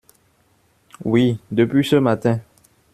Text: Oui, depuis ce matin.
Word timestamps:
Oui, 1.05 1.37
depuis 1.51 1.85
ce 1.85 1.95
matin. 1.97 2.41